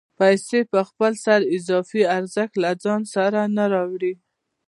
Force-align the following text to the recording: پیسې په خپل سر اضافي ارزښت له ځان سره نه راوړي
پیسې 0.19 0.59
په 0.71 0.79
خپل 0.89 1.11
سر 1.25 1.39
اضافي 1.55 2.01
ارزښت 2.17 2.53
له 2.63 2.71
ځان 2.83 3.01
سره 3.15 3.39
نه 3.57 3.65
راوړي 3.73 4.13